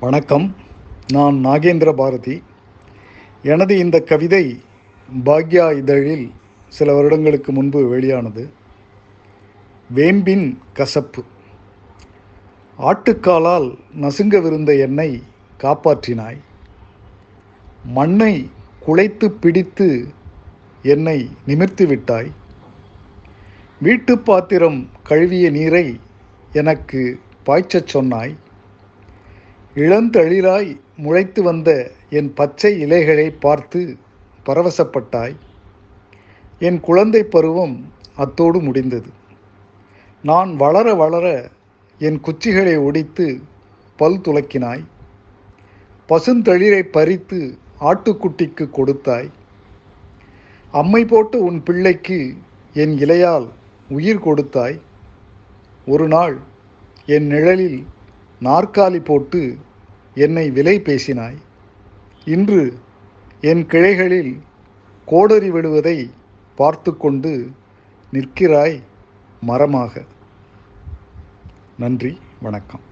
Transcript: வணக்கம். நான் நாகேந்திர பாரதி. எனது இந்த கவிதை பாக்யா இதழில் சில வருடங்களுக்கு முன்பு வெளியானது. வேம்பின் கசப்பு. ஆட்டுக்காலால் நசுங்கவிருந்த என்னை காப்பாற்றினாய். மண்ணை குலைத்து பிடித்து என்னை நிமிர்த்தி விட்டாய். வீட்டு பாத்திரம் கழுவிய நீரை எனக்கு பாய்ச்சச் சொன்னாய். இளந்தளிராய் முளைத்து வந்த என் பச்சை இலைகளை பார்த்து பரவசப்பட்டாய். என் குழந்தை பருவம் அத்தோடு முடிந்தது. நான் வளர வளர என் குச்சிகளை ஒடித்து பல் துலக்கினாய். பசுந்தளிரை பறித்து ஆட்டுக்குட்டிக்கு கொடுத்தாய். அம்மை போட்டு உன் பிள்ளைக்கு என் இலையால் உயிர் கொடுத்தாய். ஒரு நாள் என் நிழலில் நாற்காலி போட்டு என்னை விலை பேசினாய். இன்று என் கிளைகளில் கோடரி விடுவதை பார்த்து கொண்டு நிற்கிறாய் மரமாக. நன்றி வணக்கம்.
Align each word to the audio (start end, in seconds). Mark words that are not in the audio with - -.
வணக்கம். 0.00 0.56
நான் 1.12 1.34
நாகேந்திர 1.34 1.92
பாரதி. 1.92 2.42
எனது 3.42 3.78
இந்த 3.78 4.00
கவிதை 4.00 4.62
பாக்யா 5.24 5.76
இதழில் 5.76 6.32
சில 6.68 6.94
வருடங்களுக்கு 6.94 7.52
முன்பு 7.52 7.88
வெளியானது. 7.88 8.52
வேம்பின் 9.94 10.58
கசப்பு. 10.72 11.22
ஆட்டுக்காலால் 12.78 13.78
நசுங்கவிருந்த 14.00 14.78
என்னை 14.78 15.22
காப்பாற்றினாய். 15.62 16.38
மண்ணை 17.84 18.50
குலைத்து 18.86 19.28
பிடித்து 19.28 20.14
என்னை 20.82 21.30
நிமிர்த்தி 21.46 21.86
விட்டாய். 21.86 22.32
வீட்டு 23.80 24.18
பாத்திரம் 24.18 24.90
கழுவிய 25.02 25.50
நீரை 25.50 26.00
எனக்கு 26.52 27.20
பாய்ச்சச் 27.46 27.86
சொன்னாய். 27.86 28.36
இளந்தளிராய் 29.74 30.80
முளைத்து 30.96 31.42
வந்த 31.42 31.90
என் 32.10 32.34
பச்சை 32.34 32.80
இலைகளை 32.80 33.30
பார்த்து 33.30 33.96
பரவசப்பட்டாய். 34.46 35.36
என் 36.58 36.80
குழந்தை 36.80 37.22
பருவம் 37.22 37.92
அத்தோடு 38.16 38.60
முடிந்தது. 38.60 39.08
நான் 40.22 40.56
வளர 40.56 40.94
வளர 40.94 41.50
என் 41.98 42.20
குச்சிகளை 42.20 42.76
ஒடித்து 42.76 43.42
பல் 43.96 44.18
துலக்கினாய். 44.18 44.84
பசுந்தளிரை 46.08 46.82
பறித்து 46.82 47.58
ஆட்டுக்குட்டிக்கு 47.80 48.70
கொடுத்தாய். 48.70 49.30
அம்மை 50.70 51.04
போட்டு 51.04 51.42
உன் 51.42 51.62
பிள்ளைக்கு 51.62 52.36
என் 52.72 52.98
இலையால் 52.98 53.48
உயிர் 53.88 54.22
கொடுத்தாய். 54.22 54.80
ஒரு 55.86 56.08
நாள் 56.08 56.38
என் 57.06 57.26
நிழலில் 57.26 57.86
நாற்காலி 58.42 59.04
போட்டு 59.04 59.58
என்னை 60.14 60.50
விலை 60.50 60.80
பேசினாய். 60.80 61.38
இன்று 62.24 62.78
என் 63.40 63.66
கிளைகளில் 63.66 64.42
கோடரி 65.04 65.50
விடுவதை 65.50 66.10
பார்த்து 66.56 66.96
கொண்டு 66.96 67.50
நிற்கிறாய் 68.12 68.82
மரமாக. 69.40 70.04
நன்றி 71.78 72.18
வணக்கம். 72.40 72.86